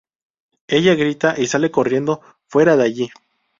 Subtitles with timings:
[0.65, 3.11] Ella grita y sale corriendo fuera de allí.